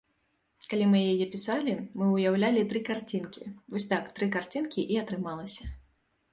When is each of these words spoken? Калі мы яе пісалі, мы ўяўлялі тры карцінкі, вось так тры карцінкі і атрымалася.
Калі 0.69 0.85
мы 0.93 1.01
яе 1.11 1.27
пісалі, 1.33 1.75
мы 1.99 2.07
ўяўлялі 2.15 2.65
тры 2.73 2.83
карцінкі, 2.89 3.43
вось 3.77 3.89
так 3.95 4.03
тры 4.19 4.33
карцінкі 4.39 4.81
і 4.95 5.01
атрымалася. 5.07 5.63